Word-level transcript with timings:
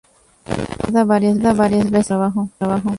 Premiada 0.79 1.03
varias 1.53 1.91
veces 1.91 2.17
por 2.17 2.33
su 2.33 2.49
trabajo. 2.57 2.83